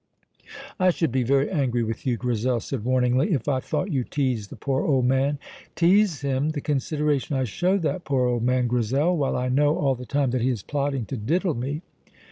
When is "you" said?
2.07-2.17, 3.91-4.03